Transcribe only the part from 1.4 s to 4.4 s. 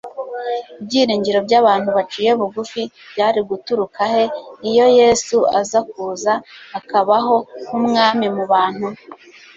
by'abantu baciye bugufi byari guturuka he